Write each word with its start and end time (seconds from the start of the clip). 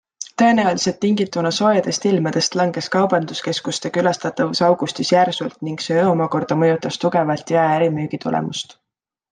Tõenäoliselt 0.41 0.95
tingituna 1.03 1.51
soojadest 1.57 2.07
ilmadest 2.11 2.57
langes 2.61 2.87
kaubanduskeskuste 2.95 3.93
külastatavus 3.99 4.63
augustis 4.69 5.13
järsult 5.17 5.63
ning 5.69 5.85
see 5.91 6.09
omakorda 6.15 6.61
mõjutas 6.65 7.01
tugevalt 7.05 7.57
jaeäri 7.59 7.93
müügitulemust. 8.01 8.79